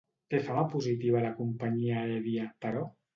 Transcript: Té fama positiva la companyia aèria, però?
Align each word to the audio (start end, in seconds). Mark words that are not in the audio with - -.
Té 0.33 0.37
fama 0.45 0.61
positiva 0.75 1.21
la 1.25 1.33
companyia 1.41 1.99
aèria, 2.05 2.49
però? 2.67 2.83